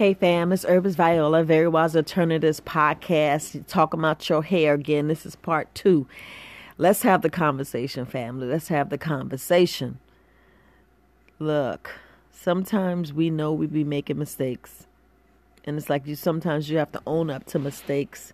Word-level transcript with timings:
Hey 0.00 0.14
fam, 0.14 0.50
it's 0.50 0.64
Herbalist 0.64 0.96
Viola, 0.96 1.44
Very 1.44 1.68
Wise 1.68 1.94
Alternatives 1.94 2.58
podcast. 2.58 3.66
Talking 3.66 4.00
about 4.00 4.26
your 4.30 4.42
hair 4.42 4.72
again. 4.72 5.08
This 5.08 5.26
is 5.26 5.36
part 5.36 5.74
two. 5.74 6.06
Let's 6.78 7.02
have 7.02 7.20
the 7.20 7.28
conversation, 7.28 8.06
family. 8.06 8.46
Let's 8.46 8.68
have 8.68 8.88
the 8.88 8.96
conversation. 8.96 9.98
Look, 11.38 11.90
sometimes 12.32 13.12
we 13.12 13.28
know 13.28 13.52
we 13.52 13.66
be 13.66 13.84
making 13.84 14.18
mistakes. 14.18 14.86
And 15.66 15.76
it's 15.76 15.90
like 15.90 16.06
you 16.06 16.14
sometimes 16.14 16.70
you 16.70 16.78
have 16.78 16.92
to 16.92 17.02
own 17.06 17.28
up 17.28 17.44
to 17.48 17.58
mistakes. 17.58 18.32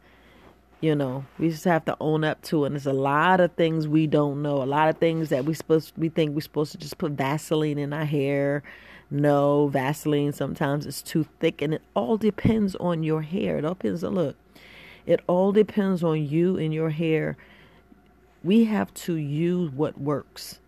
You 0.81 0.95
know, 0.95 1.25
we 1.37 1.51
just 1.51 1.65
have 1.65 1.85
to 1.87 1.97
own 1.99 2.23
up 2.23 2.43
to 2.43 2.63
it. 2.63 2.67
And 2.69 2.77
there's 2.77 2.87
a 2.87 2.93
lot 2.93 3.41
of 3.41 3.53
things 3.55 3.89
we 3.89 4.07
don't 4.07 4.41
know. 4.41 4.63
A 4.63 4.71
lot 4.71 4.89
of 4.89 4.99
things 4.99 5.31
that 5.31 5.45
we 5.45 5.55
supposed 5.55 5.95
we 5.97 6.11
think 6.11 6.33
we're 6.33 6.43
supposed 6.43 6.71
to 6.71 6.79
just 6.79 6.97
put 6.97 7.11
Vaseline 7.11 7.79
in 7.79 7.93
our 7.93 8.05
hair 8.05 8.63
no, 9.11 9.69
Vaseline 9.69 10.33
sometimes 10.33 10.85
is 10.85 11.01
too 11.01 11.27
thick, 11.39 11.63
and 11.63 11.75
it 11.75 11.83
all 11.95 12.17
depends 12.17 12.75
on 12.77 13.03
your 13.03 13.23
hair. 13.23 13.59
It 13.59 13.65
all 13.65 13.75
depends 13.75 14.03
on 14.03 14.15
look. 14.15 14.37
It 15.07 15.21
all 15.29 15.53
depends 15.53 16.03
on 16.03 16.27
you 16.27 16.57
and 16.57 16.75
your 16.75 16.91
hair. 16.91 17.37
We 18.43 18.65
have 18.65 18.93
to 18.95 19.15
use 19.15 19.71
what 19.71 20.01
works. 20.01 20.59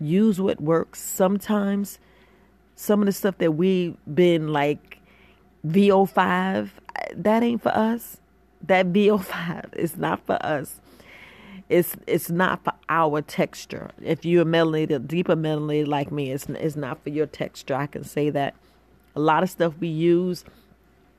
Use 0.00 0.40
what 0.40 0.60
works. 0.60 1.00
Sometimes 1.00 2.00
some 2.74 3.00
of 3.00 3.06
the 3.06 3.12
stuff 3.12 3.38
that 3.38 3.52
we've 3.52 3.96
been 4.12 4.48
like 4.48 4.98
VO5, 5.66 6.70
that 7.14 7.42
ain't 7.44 7.62
for 7.62 7.74
us. 7.76 8.18
That 8.66 8.92
VO5 8.92 9.74
is 9.76 9.96
not 9.96 10.26
for 10.26 10.44
us 10.44 10.80
it's 11.68 11.96
it's 12.06 12.30
not 12.30 12.62
for 12.64 12.72
our 12.88 13.22
texture. 13.22 13.90
If 14.02 14.24
you're 14.24 14.44
melanated, 14.44 15.06
deeper 15.08 15.34
melanated 15.36 15.86
like 15.86 16.12
me, 16.12 16.30
it's 16.30 16.46
it's 16.48 16.76
not 16.76 17.02
for 17.02 17.10
your 17.10 17.26
texture. 17.26 17.74
I 17.74 17.86
can 17.86 18.04
say 18.04 18.30
that. 18.30 18.54
A 19.16 19.20
lot 19.20 19.44
of 19.44 19.50
stuff 19.50 19.74
we 19.78 19.86
use, 19.86 20.44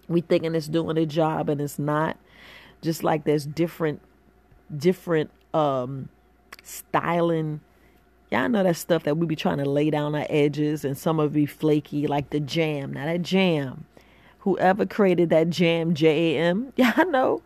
we 0.09 0.19
thinking 0.19 0.53
it's 0.53 0.67
doing 0.67 0.97
a 0.97 1.05
job 1.05 1.47
and 1.49 1.61
it's 1.61 1.79
not. 1.79 2.17
Just 2.81 3.03
like 3.03 3.23
there's 3.23 3.45
different 3.45 4.01
different 4.75 5.31
um 5.53 6.09
styling. 6.61 7.61
Y'all 8.31 8.49
know 8.49 8.63
that 8.63 8.75
stuff 8.75 9.03
that 9.03 9.17
we 9.17 9.25
be 9.25 9.35
trying 9.35 9.59
to 9.59 9.69
lay 9.69 9.89
down 9.89 10.13
our 10.13 10.25
edges 10.29 10.83
and 10.83 10.97
some 10.97 11.19
of 11.19 11.31
it 11.31 11.35
be 11.35 11.45
flaky, 11.45 12.05
like 12.05 12.31
the 12.31 12.39
jam. 12.39 12.91
Now 12.93 13.05
that 13.05 13.21
jam, 13.21 13.85
whoever 14.39 14.85
created 14.85 15.29
that 15.29 15.49
jam, 15.49 15.93
J 15.93 16.35
A 16.35 16.39
M, 16.39 16.73
y'all 16.77 17.09
know 17.09 17.41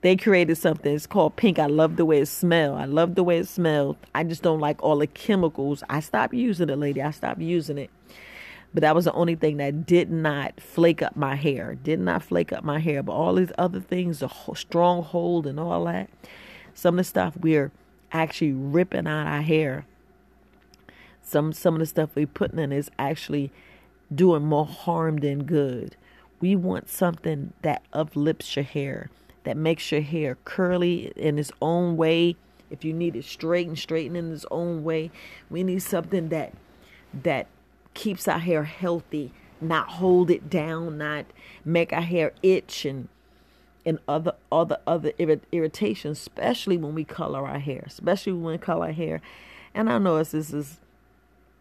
they 0.00 0.16
created 0.16 0.56
something. 0.56 0.94
It's 0.94 1.06
called 1.06 1.36
pink. 1.36 1.58
I 1.58 1.66
love 1.66 1.96
the 1.96 2.04
way 2.04 2.20
it 2.20 2.26
smelled. 2.26 2.78
I 2.78 2.86
love 2.86 3.14
the 3.14 3.22
way 3.22 3.38
it 3.38 3.48
smelled. 3.48 3.96
I 4.14 4.24
just 4.24 4.42
don't 4.42 4.60
like 4.60 4.82
all 4.82 4.98
the 4.98 5.06
chemicals. 5.06 5.82
I 5.88 6.00
stopped 6.00 6.34
using 6.34 6.70
it, 6.70 6.78
lady. 6.78 7.02
I 7.02 7.10
stopped 7.10 7.40
using 7.40 7.78
it. 7.78 7.90
But 8.72 8.82
that 8.82 8.94
was 8.94 9.04
the 9.04 9.12
only 9.12 9.34
thing 9.34 9.56
that 9.56 9.86
did 9.86 10.10
not 10.10 10.60
flake 10.60 11.02
up 11.02 11.16
my 11.16 11.34
hair. 11.34 11.76
Did 11.82 12.00
not 12.00 12.22
flake 12.22 12.52
up 12.52 12.64
my 12.64 12.78
hair. 12.78 13.02
But 13.02 13.12
all 13.12 13.34
these 13.34 13.52
other 13.58 13.80
things, 13.80 14.20
the 14.20 14.28
strong 14.54 15.02
hold 15.02 15.46
and 15.46 15.58
all 15.58 15.84
that, 15.84 16.08
some 16.74 16.94
of 16.94 16.98
the 16.98 17.04
stuff 17.04 17.36
we're 17.36 17.72
actually 18.12 18.52
ripping 18.52 19.06
out 19.06 19.26
our 19.26 19.42
hair. 19.42 19.86
Some 21.22 21.52
some 21.52 21.74
of 21.74 21.80
the 21.80 21.86
stuff 21.86 22.10
we're 22.14 22.26
putting 22.26 22.58
in 22.58 22.72
is 22.72 22.90
actually 22.98 23.52
doing 24.12 24.42
more 24.44 24.66
harm 24.66 25.18
than 25.18 25.44
good. 25.44 25.96
We 26.40 26.56
want 26.56 26.88
something 26.88 27.52
that 27.62 27.82
uplifts 27.92 28.56
your 28.56 28.64
hair 28.64 29.10
that 29.44 29.56
makes 29.56 29.90
your 29.90 30.00
hair 30.00 30.36
curly 30.44 31.12
in 31.16 31.38
its 31.38 31.52
own 31.60 31.96
way. 31.96 32.36
If 32.70 32.84
you 32.84 32.92
need 32.92 33.16
it 33.16 33.24
straight 33.24 33.66
and 33.66 33.78
straighten 33.78 34.16
in 34.16 34.32
its 34.32 34.46
own 34.50 34.84
way, 34.84 35.10
we 35.48 35.64
need 35.64 35.82
something 35.82 36.28
that 36.28 36.52
that 37.12 37.48
keeps 37.94 38.28
our 38.28 38.38
hair 38.38 38.64
healthy, 38.64 39.32
not 39.60 39.88
hold 39.88 40.30
it 40.30 40.48
down, 40.48 40.98
not 40.98 41.26
make 41.64 41.92
our 41.92 42.02
hair 42.02 42.32
itch 42.42 42.84
and 42.84 43.08
and 43.84 43.98
other 44.06 44.34
other 44.52 44.78
other 44.86 45.12
irritations, 45.18 46.18
especially 46.18 46.76
when 46.76 46.94
we 46.94 47.04
color 47.04 47.46
our 47.46 47.58
hair, 47.58 47.82
especially 47.86 48.32
when 48.32 48.52
we 48.52 48.58
color 48.58 48.86
our 48.86 48.92
hair. 48.92 49.20
And 49.74 49.90
I 49.90 49.98
know 49.98 50.18
this 50.18 50.34
is 50.34 50.80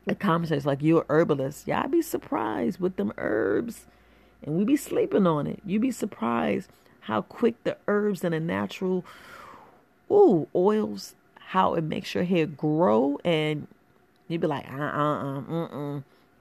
a 0.08 0.16
conversation 0.16 0.68
like 0.68 0.82
you're 0.82 1.06
herbalist. 1.10 1.70
I'd 1.70 1.92
be 1.92 2.02
surprised 2.02 2.80
with 2.80 2.98
them 2.98 3.14
herbs, 3.18 3.86
and 4.44 4.56
we 4.56 4.66
be 4.66 4.76
sleeping 4.76 5.26
on 5.26 5.48
it. 5.48 5.60
You 5.66 5.80
be 5.80 5.92
surprised 5.92 6.70
how 7.10 7.24
quick 7.24 7.64
the 7.64 7.76
herbs 7.88 8.24
and 8.24 8.36
the 8.36 8.40
natural 8.40 9.04
ooh 10.12 10.48
oils, 10.56 11.16
how 11.40 11.74
it 11.74 11.84
makes 11.84 12.14
your 12.14 12.24
hair 12.24 12.46
grow, 12.46 13.20
and 13.26 13.68
you'd 14.28 14.42
be 14.42 14.48
like, 14.48 14.72
uh 14.72 14.76
uh 14.76 15.42
uh, 15.50 16.00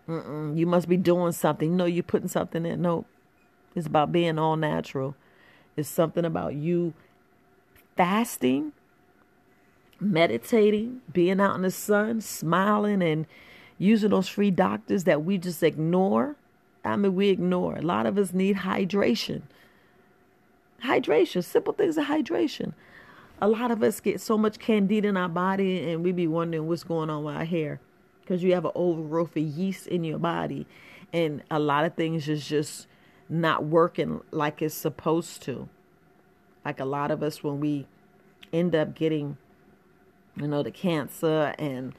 uh, 0.08 0.52
You 0.52 0.66
must 0.66 0.88
be 0.88 0.98
doing 0.98 1.32
something. 1.32 1.70
You 1.70 1.76
know, 1.76 1.86
you're 1.86 2.02
putting 2.02 2.28
something 2.28 2.66
in. 2.66 2.82
No, 2.82 3.06
it's 3.74 3.86
about 3.86 4.12
being 4.12 4.38
all 4.38 4.56
natural. 4.56 5.16
It's 5.74 5.88
something 5.88 6.26
about 6.26 6.54
you 6.54 6.92
fasting, 7.96 8.72
meditating, 9.98 11.00
being 11.10 11.40
out 11.40 11.56
in 11.56 11.62
the 11.62 11.70
sun, 11.70 12.20
smiling, 12.20 13.02
and 13.02 13.24
using 13.78 14.10
those 14.10 14.28
free 14.28 14.50
doctors 14.50 15.04
that 15.04 15.24
we 15.24 15.38
just 15.38 15.62
ignore. 15.62 16.36
I 16.84 16.96
mean, 16.96 17.14
we 17.14 17.30
ignore. 17.30 17.76
A 17.76 17.82
lot 17.82 18.04
of 18.04 18.18
us 18.18 18.34
need 18.34 18.56
hydration. 18.58 19.42
Hydration, 20.82 21.44
simple 21.44 21.72
things 21.72 21.98
of 21.98 22.06
hydration. 22.06 22.72
A 23.40 23.48
lot 23.48 23.70
of 23.70 23.82
us 23.82 24.00
get 24.00 24.20
so 24.20 24.36
much 24.36 24.58
candida 24.58 25.08
in 25.08 25.16
our 25.16 25.28
body 25.28 25.90
and 25.90 26.02
we 26.02 26.12
be 26.12 26.26
wondering 26.26 26.66
what's 26.66 26.84
going 26.84 27.10
on 27.10 27.24
with 27.24 27.36
our 27.36 27.44
hair 27.44 27.80
because 28.20 28.42
you 28.42 28.52
have 28.54 28.64
an 28.64 28.72
overgrowth 28.74 29.36
of 29.36 29.42
yeast 29.42 29.86
in 29.86 30.04
your 30.04 30.18
body 30.18 30.66
and 31.12 31.42
a 31.50 31.58
lot 31.58 31.84
of 31.84 31.94
things 31.94 32.28
is 32.28 32.46
just 32.46 32.86
not 33.28 33.64
working 33.64 34.20
like 34.30 34.60
it's 34.60 34.74
supposed 34.74 35.42
to. 35.42 35.68
Like 36.64 36.80
a 36.80 36.84
lot 36.84 37.10
of 37.10 37.22
us 37.22 37.42
when 37.42 37.60
we 37.60 37.86
end 38.52 38.74
up 38.74 38.94
getting 38.94 39.36
you 40.36 40.48
know 40.48 40.62
the 40.62 40.70
cancer 40.70 41.54
and 41.58 41.94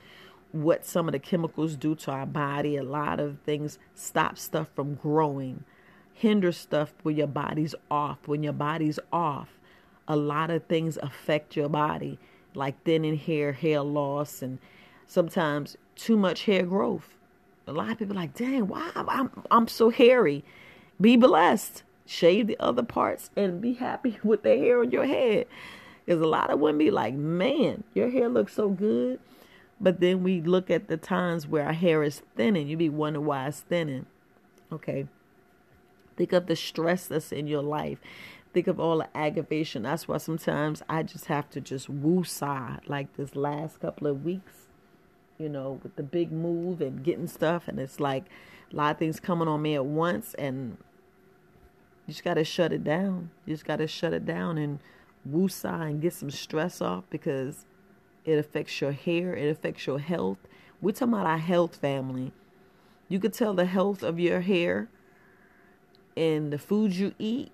what 0.52 0.86
some 0.86 1.08
of 1.08 1.12
the 1.12 1.20
chemicals 1.20 1.76
do 1.76 1.94
to 1.94 2.12
our 2.12 2.26
body, 2.26 2.76
a 2.76 2.84
lot 2.84 3.20
of 3.20 3.38
things 3.46 3.78
stop 3.94 4.38
stuff 4.38 4.68
from 4.76 4.96
growing 4.96 5.64
hinder 6.20 6.52
stuff 6.52 6.94
when 7.04 7.16
your 7.16 7.28
body's 7.28 7.74
off. 7.90 8.28
When 8.28 8.44
your 8.44 8.54
body's 8.54 9.00
off, 9.12 9.58
a 10.06 10.18
lot 10.18 10.50
of 10.50 10.66
things 10.66 10.98
affect 11.02 11.56
your 11.56 11.70
body, 11.70 12.20
like 12.54 12.84
thinning 12.84 13.18
hair, 13.18 13.54
hair 13.54 13.82
loss, 13.82 14.42
and 14.42 14.60
sometimes 15.08 15.78
too 15.96 16.18
much 16.18 16.44
hair 16.44 16.64
growth. 16.64 17.16
A 17.68 17.72
lot 17.72 17.92
of 17.92 18.00
people 18.00 18.18
like, 18.18 18.36
dang, 18.36 18.68
why 18.68 18.92
I'm 18.96 19.32
I'm 19.50 19.68
so 19.70 19.90
hairy. 19.90 20.44
Be 21.00 21.16
blessed. 21.16 21.84
Shave 22.06 22.48
the 22.48 22.58
other 22.60 22.84
parts 22.84 23.30
and 23.38 23.62
be 23.62 23.74
happy 23.74 24.20
with 24.24 24.44
the 24.44 24.58
hair 24.58 24.82
on 24.82 24.92
your 24.92 25.06
head. 25.06 25.46
Because 26.06 26.22
a 26.22 26.28
lot 26.28 26.50
of 26.50 26.60
women 26.60 26.80
be 26.80 26.92
like, 26.92 27.14
man, 27.14 27.86
your 27.94 28.10
hair 28.10 28.28
looks 28.28 28.56
so 28.56 28.70
good. 28.70 29.20
But 29.80 30.02
then 30.02 30.24
we 30.24 30.42
look 30.42 30.70
at 30.70 30.90
the 30.90 30.98
times 30.98 31.48
where 31.48 31.66
our 31.66 31.74
hair 31.74 32.04
is 32.04 32.24
thinning. 32.36 32.68
You 32.68 32.76
be 32.76 32.90
wondering 32.90 33.26
why 33.26 33.48
it's 33.48 33.62
thinning. 33.62 34.06
Okay. 34.74 35.08
Think 36.20 36.34
of 36.34 36.48
the 36.48 36.56
stress 36.58 37.08
that's 37.08 37.32
in 37.32 37.48
your 37.48 37.62
life. 37.62 37.98
Think 38.54 38.68
of 38.68 38.78
all 38.78 38.98
the 38.98 39.18
aggravation. 39.18 39.84
That's 39.84 40.06
why 40.06 40.18
sometimes 40.18 40.84
I 40.90 41.02
just 41.02 41.28
have 41.28 41.50
to 41.52 41.62
just 41.62 41.88
woo 41.88 42.26
sigh 42.26 42.80
like 42.88 43.16
this 43.16 43.38
last 43.38 43.80
couple 43.80 44.06
of 44.06 44.26
weeks, 44.26 44.68
you 45.38 45.48
know, 45.48 45.80
with 45.82 45.96
the 45.96 46.04
big 46.04 46.30
move 46.30 46.82
and 46.82 47.06
getting 47.06 47.26
stuff. 47.26 47.70
And 47.70 47.80
it's 47.80 48.02
like 48.02 48.26
a 48.70 48.76
lot 48.76 48.92
of 48.92 49.00
things 49.00 49.22
coming 49.22 49.48
on 49.48 49.62
me 49.62 49.76
at 49.76 49.86
once. 49.86 50.34
And 50.34 50.76
you 52.06 52.12
just 52.12 52.26
got 52.26 52.34
to 52.34 52.44
shut 52.44 52.74
it 52.74 52.84
down. 52.84 53.30
You 53.46 53.54
just 53.54 53.64
got 53.64 53.78
to 53.78 53.88
shut 53.88 54.12
it 54.12 54.26
down 54.26 54.58
and 54.58 54.80
woo 55.24 55.48
sigh 55.48 55.88
and 55.88 56.02
get 56.02 56.12
some 56.12 56.32
stress 56.32 56.82
off 56.82 57.06
because 57.10 57.66
it 58.26 58.38
affects 58.38 58.82
your 58.82 58.92
hair, 58.92 59.34
it 59.34 59.50
affects 59.50 59.88
your 59.88 60.00
health. 60.00 60.40
We're 60.82 60.92
talking 60.92 61.14
about 61.14 61.28
our 61.28 61.38
health 61.38 61.78
family. 61.78 62.34
You 63.08 63.22
could 63.22 63.32
tell 63.32 63.54
the 63.54 63.64
health 63.64 64.04
of 64.04 64.20
your 64.20 64.42
hair 64.42 64.90
in 66.20 66.50
the 66.50 66.58
foods 66.58 67.00
you 67.00 67.14
eat. 67.18 67.52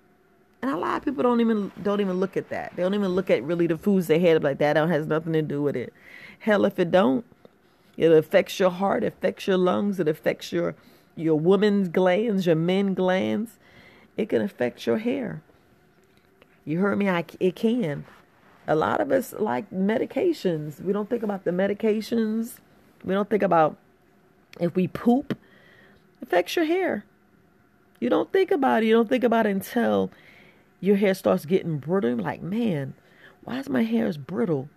And 0.60 0.70
a 0.72 0.76
lot 0.76 0.96
of 0.96 1.04
people 1.04 1.22
don't 1.22 1.40
even 1.40 1.70
don't 1.82 2.00
even 2.00 2.18
look 2.18 2.36
at 2.36 2.48
that. 2.48 2.72
They 2.74 2.82
don't 2.82 2.94
even 2.94 3.10
look 3.10 3.30
at 3.30 3.42
really 3.44 3.68
the 3.68 3.78
foods 3.78 4.08
they 4.08 4.18
had 4.18 4.42
like 4.42 4.58
that. 4.58 4.74
That 4.74 4.88
has 4.88 5.06
nothing 5.06 5.32
to 5.34 5.42
do 5.42 5.62
with 5.62 5.76
it. 5.76 5.92
Hell, 6.40 6.64
if 6.64 6.78
it 6.78 6.90
don't, 6.90 7.24
it 7.96 8.10
affects 8.10 8.58
your 8.58 8.70
heart, 8.70 9.04
it 9.04 9.08
affects 9.08 9.46
your 9.46 9.56
lungs, 9.56 10.00
it 10.00 10.08
affects 10.08 10.50
your 10.50 10.74
your 11.14 11.38
woman's 11.38 11.88
glands, 11.88 12.46
your 12.46 12.56
men 12.56 12.94
glands. 12.94 13.58
It 14.16 14.28
can 14.30 14.42
affect 14.42 14.86
your 14.86 14.98
hair. 14.98 15.42
You 16.64 16.80
heard 16.80 16.98
me? 16.98 17.08
I, 17.08 17.24
it 17.38 17.54
can. 17.54 18.04
A 18.66 18.74
lot 18.74 19.00
of 19.00 19.12
us 19.12 19.34
like 19.38 19.70
medications. 19.70 20.80
We 20.80 20.92
don't 20.92 21.08
think 21.08 21.22
about 21.22 21.44
the 21.44 21.52
medications. 21.52 22.54
We 23.04 23.14
don't 23.14 23.30
think 23.30 23.42
about 23.44 23.76
if 24.58 24.74
we 24.74 24.88
poop, 24.88 25.38
affects 26.20 26.56
your 26.56 26.64
hair. 26.64 27.04
You 28.00 28.08
don't 28.10 28.32
think 28.32 28.50
about 28.50 28.82
it. 28.82 28.86
You 28.86 28.94
don't 28.94 29.08
think 29.08 29.24
about 29.24 29.46
it 29.46 29.50
until 29.50 30.10
your 30.80 30.96
hair 30.96 31.14
starts 31.14 31.44
getting 31.44 31.78
brittle. 31.78 32.10
You're 32.10 32.20
like, 32.20 32.42
man, 32.42 32.94
why 33.44 33.58
is 33.58 33.68
my 33.68 33.82
hair 33.82 34.06
is 34.06 34.18
brittle? 34.18 34.68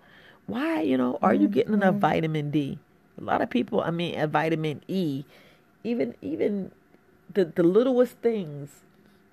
Why, 0.45 0.81
you 0.81 0.97
know, 0.97 1.19
are 1.21 1.33
you 1.33 1.47
getting 1.47 1.73
enough 1.73 1.95
mm-hmm. 1.95 1.99
vitamin 1.99 2.51
D? 2.51 2.79
A 3.19 3.23
lot 3.23 3.41
of 3.41 3.49
people, 3.49 3.81
I 3.81 3.91
mean, 3.91 4.17
a 4.19 4.27
vitamin 4.27 4.81
E, 4.87 5.25
even 5.83 6.15
even 6.21 6.71
the, 7.33 7.45
the 7.45 7.63
littlest 7.63 8.17
things, 8.17 8.69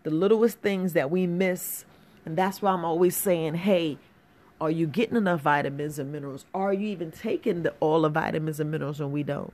the 0.02 0.10
littlest 0.10 0.58
things 0.58 0.92
that 0.92 1.10
we 1.10 1.26
miss. 1.26 1.84
And 2.24 2.36
that's 2.36 2.60
why 2.60 2.72
I'm 2.72 2.84
always 2.84 3.16
saying, 3.16 3.54
hey, 3.54 3.98
are 4.60 4.70
you 4.70 4.86
getting 4.86 5.16
enough 5.16 5.42
vitamins 5.42 5.98
and 5.98 6.10
minerals? 6.10 6.44
Are 6.52 6.72
you 6.72 6.88
even 6.88 7.12
taking 7.12 7.62
the, 7.62 7.74
all 7.78 8.02
the 8.02 8.08
vitamins 8.08 8.58
and 8.58 8.70
minerals? 8.70 9.00
And 9.00 9.12
we 9.12 9.22
don't. 9.22 9.52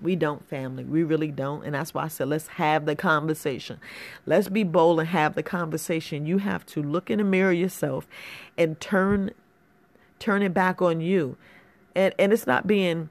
We 0.00 0.16
don't, 0.16 0.46
family. 0.48 0.84
We 0.84 1.02
really 1.02 1.30
don't. 1.30 1.64
And 1.64 1.74
that's 1.74 1.92
why 1.92 2.04
I 2.04 2.08
said, 2.08 2.28
let's 2.28 2.48
have 2.48 2.86
the 2.86 2.94
conversation. 2.94 3.80
Let's 4.26 4.48
be 4.48 4.62
bold 4.62 5.00
and 5.00 5.08
have 5.08 5.34
the 5.34 5.42
conversation. 5.42 6.26
You 6.26 6.38
have 6.38 6.64
to 6.66 6.82
look 6.82 7.10
in 7.10 7.18
the 7.18 7.24
mirror 7.24 7.52
yourself 7.52 8.06
and 8.56 8.80
turn 8.80 9.32
turn 10.18 10.42
it 10.42 10.54
back 10.54 10.82
on 10.82 11.00
you. 11.00 11.36
And 11.94 12.14
and 12.18 12.32
it's 12.32 12.46
not 12.46 12.66
being 12.66 13.10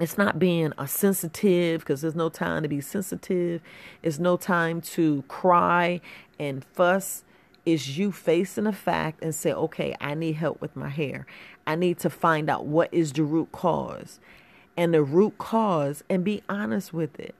it's 0.00 0.16
not 0.16 0.38
being 0.38 0.72
a 0.78 0.88
sensitive 0.88 1.80
because 1.80 2.00
there's 2.00 2.14
no 2.14 2.28
time 2.30 2.62
to 2.62 2.68
be 2.68 2.80
sensitive. 2.80 3.60
It's 4.02 4.18
no 4.18 4.36
time 4.36 4.80
to 4.82 5.22
cry 5.28 6.00
and 6.38 6.64
fuss 6.64 7.22
It's 7.66 7.98
you 7.98 8.10
facing 8.10 8.66
a 8.66 8.72
fact 8.72 9.22
and 9.22 9.34
say, 9.34 9.52
okay, 9.52 9.94
I 10.00 10.14
need 10.14 10.36
help 10.36 10.60
with 10.62 10.74
my 10.74 10.88
hair. 10.88 11.26
I 11.66 11.74
need 11.76 11.98
to 11.98 12.10
find 12.10 12.48
out 12.48 12.64
what 12.64 12.88
is 12.92 13.12
the 13.12 13.22
root 13.24 13.52
cause 13.52 14.18
and 14.80 14.94
the 14.94 15.02
root 15.02 15.36
cause 15.36 16.02
and 16.08 16.24
be 16.24 16.42
honest 16.48 16.94
with 16.94 17.20
it. 17.20 17.34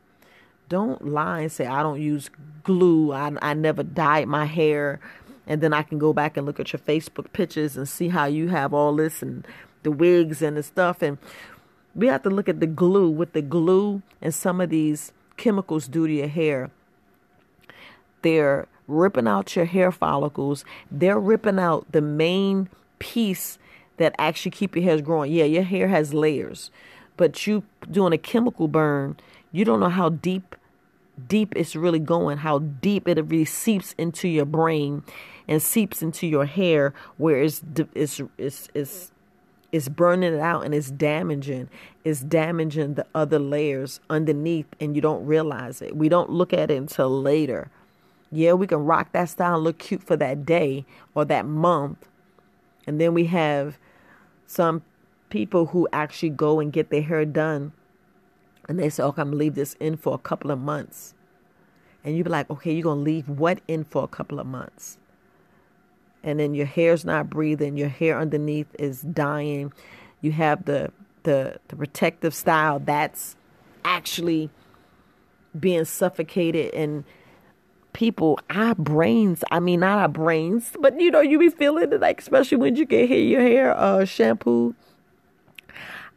Don't 0.68 1.08
lie 1.08 1.40
and 1.40 1.50
say, 1.50 1.66
I 1.66 1.82
don't 1.82 1.98
use 1.98 2.28
glue. 2.64 3.12
I, 3.12 3.32
I 3.40 3.54
never 3.54 3.82
dyed 3.82 4.28
my 4.28 4.44
hair. 4.44 5.00
And 5.46 5.62
then 5.62 5.72
I 5.72 5.82
can 5.82 5.98
go 5.98 6.12
back 6.12 6.36
and 6.36 6.44
look 6.44 6.60
at 6.60 6.74
your 6.74 6.80
Facebook 6.80 7.32
pictures 7.32 7.78
and 7.78 7.88
see 7.88 8.08
how 8.08 8.26
you 8.26 8.48
have 8.48 8.74
all 8.74 8.94
this 8.94 9.22
and 9.22 9.46
the 9.84 9.90
wigs 9.90 10.42
and 10.42 10.54
the 10.54 10.62
stuff. 10.62 11.00
And 11.00 11.16
we 11.94 12.08
have 12.08 12.22
to 12.24 12.30
look 12.30 12.46
at 12.46 12.60
the 12.60 12.66
glue, 12.66 13.08
what 13.08 13.32
the 13.32 13.40
glue 13.40 14.02
and 14.20 14.34
some 14.34 14.60
of 14.60 14.68
these 14.68 15.10
chemicals 15.38 15.88
do 15.88 16.06
to 16.06 16.12
your 16.12 16.28
hair. 16.28 16.70
They're 18.20 18.68
ripping 18.86 19.26
out 19.26 19.56
your 19.56 19.64
hair 19.64 19.90
follicles. 19.90 20.66
They're 20.90 21.18
ripping 21.18 21.58
out 21.58 21.90
the 21.90 22.02
main 22.02 22.68
piece 22.98 23.58
that 23.96 24.14
actually 24.18 24.50
keep 24.50 24.76
your 24.76 24.84
hair 24.84 25.00
growing. 25.00 25.32
Yeah, 25.32 25.44
your 25.44 25.62
hair 25.62 25.88
has 25.88 26.12
layers, 26.12 26.70
but 27.20 27.46
you 27.46 27.62
doing 27.90 28.14
a 28.14 28.18
chemical 28.18 28.66
burn, 28.66 29.14
you 29.52 29.64
don't 29.64 29.80
know 29.80 29.90
how 29.90 30.08
deep 30.08 30.56
deep 31.28 31.52
it's 31.54 31.76
really 31.76 31.98
going, 31.98 32.38
how 32.38 32.60
deep 32.60 33.06
it 33.06 33.18
really 33.26 33.44
seeps 33.44 33.94
into 33.98 34.26
your 34.26 34.46
brain 34.46 35.02
and 35.46 35.60
seeps 35.60 36.00
into 36.00 36.26
your 36.26 36.46
hair 36.46 36.94
where 37.18 37.42
it's 37.42 37.62
it's 37.94 38.22
it's, 38.38 38.68
it's 38.72 39.12
it's 39.70 39.88
burning 39.90 40.32
it 40.32 40.40
out 40.40 40.64
and 40.64 40.74
it's 40.74 40.90
damaging 40.90 41.68
it's 42.04 42.20
damaging 42.20 42.94
the 42.94 43.06
other 43.14 43.38
layers 43.38 44.00
underneath 44.08 44.66
and 44.80 44.96
you 44.96 45.02
don't 45.02 45.24
realize 45.26 45.82
it 45.82 45.94
we 45.94 46.08
don't 46.08 46.30
look 46.30 46.54
at 46.54 46.70
it 46.70 46.76
until 46.76 47.10
later 47.22 47.70
yeah, 48.32 48.52
we 48.52 48.66
can 48.66 48.78
rock 48.84 49.12
that 49.12 49.28
style 49.28 49.56
and 49.56 49.64
look 49.64 49.78
cute 49.78 50.02
for 50.02 50.16
that 50.16 50.46
day 50.46 50.84
or 51.14 51.24
that 51.24 51.46
month. 51.46 52.08
And 52.86 53.00
then 53.00 53.12
we 53.12 53.26
have 53.26 53.76
some 54.46 54.82
people 55.30 55.66
who 55.66 55.88
actually 55.92 56.30
go 56.30 56.60
and 56.60 56.72
get 56.72 56.90
their 56.90 57.02
hair 57.02 57.24
done 57.24 57.72
and 58.68 58.78
they 58.78 58.88
say, 58.88 59.02
okay, 59.02 59.22
I'm 59.22 59.28
gonna 59.28 59.36
leave 59.38 59.54
this 59.54 59.74
in 59.80 59.96
for 59.96 60.14
a 60.14 60.18
couple 60.18 60.50
of 60.50 60.58
months. 60.60 61.14
And 62.04 62.16
you 62.16 62.24
be 62.24 62.30
like, 62.30 62.48
okay, 62.50 62.72
you're 62.72 62.84
gonna 62.84 63.00
leave 63.00 63.28
what 63.28 63.60
in 63.66 63.84
for 63.84 64.04
a 64.04 64.08
couple 64.08 64.38
of 64.38 64.46
months? 64.46 64.98
And 66.22 66.38
then 66.38 66.54
your 66.54 66.66
hair's 66.66 67.04
not 67.04 67.30
breathing, 67.30 67.76
your 67.76 67.88
hair 67.88 68.18
underneath 68.18 68.68
is 68.78 69.02
dying. 69.02 69.72
You 70.20 70.32
have 70.32 70.66
the 70.66 70.92
the 71.22 71.58
the 71.68 71.76
protective 71.76 72.34
style 72.34 72.78
that's 72.78 73.36
actually 73.84 74.50
being 75.58 75.84
suffocated 75.84 76.72
and 76.74 77.04
people, 77.92 78.38
our 78.50 78.74
brains, 78.76 79.42
I 79.50 79.60
mean, 79.60 79.80
not 79.80 79.98
our 79.98 80.08
brains, 80.08 80.72
but 80.80 81.00
you 81.00 81.10
know, 81.10 81.20
you 81.20 81.38
be 81.38 81.48
feeling 81.48 81.92
it, 81.92 82.00
like, 82.00 82.20
especially 82.20 82.58
when 82.58 82.76
you 82.76 82.86
get 82.86 83.08
hair, 83.08 83.18
your 83.18 83.40
hair 83.40 83.76
uh, 83.76 84.04
shampoo. 84.04 84.74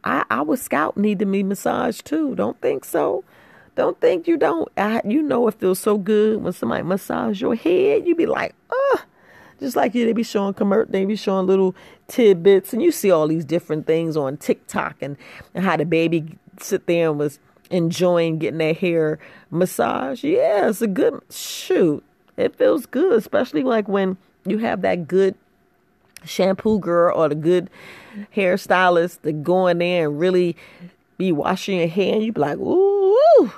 I, 0.04 0.24
our 0.30 0.56
scalp 0.56 0.96
need 0.96 1.18
to 1.20 1.26
be 1.26 1.42
massaged 1.42 2.04
too. 2.04 2.34
Don't 2.34 2.60
think 2.60 2.84
so. 2.84 3.24
Don't 3.74 4.00
think 4.00 4.28
you 4.28 4.36
don't. 4.36 4.68
I, 4.76 5.00
you 5.04 5.22
know, 5.22 5.48
it 5.48 5.54
feels 5.54 5.80
so 5.80 5.98
good 5.98 6.42
when 6.42 6.52
somebody 6.52 6.82
massage 6.84 7.40
your 7.40 7.56
head. 7.56 8.06
You 8.06 8.14
be 8.14 8.26
like, 8.26 8.54
oh, 8.70 9.02
just 9.58 9.74
like 9.76 9.94
you, 9.94 10.04
they 10.04 10.12
be 10.12 10.22
showing 10.22 10.54
commercial, 10.54 10.92
they 10.92 11.04
be 11.04 11.16
showing 11.16 11.46
little 11.46 11.74
tidbits, 12.06 12.72
and 12.72 12.82
you 12.82 12.92
see 12.92 13.10
all 13.10 13.26
these 13.26 13.44
different 13.44 13.86
things 13.86 14.16
on 14.16 14.36
TikTok 14.36 14.96
and, 15.00 15.16
and 15.54 15.64
how 15.64 15.76
the 15.76 15.84
baby 15.84 16.38
sit 16.60 16.86
there 16.86 17.10
and 17.10 17.18
was 17.18 17.40
enjoying 17.70 18.38
getting 18.38 18.58
their 18.58 18.74
hair 18.74 19.18
massage. 19.50 20.22
Yeah, 20.22 20.68
it's 20.68 20.82
a 20.82 20.86
good 20.86 21.20
shoot. 21.30 22.04
It 22.36 22.54
feels 22.56 22.86
good, 22.86 23.14
especially 23.14 23.62
like 23.62 23.88
when 23.88 24.18
you 24.44 24.58
have 24.58 24.82
that 24.82 25.08
good 25.08 25.34
shampoo 26.26 26.78
girl 26.78 27.16
or 27.16 27.28
the 27.28 27.34
good 27.34 27.70
hairstylist 28.34 29.22
that 29.22 29.42
go 29.42 29.66
in 29.66 29.78
there 29.78 30.06
and 30.08 30.18
really 30.18 30.56
be 31.18 31.32
washing 31.32 31.78
your 31.78 31.88
hair 31.88 32.14
and 32.14 32.24
you 32.24 32.32
be 32.32 32.40
like, 32.40 32.58
ooh, 32.58 33.50